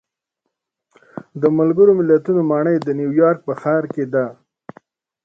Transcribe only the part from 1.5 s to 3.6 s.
ملګرو ملتونو ماڼۍ د نیویارک په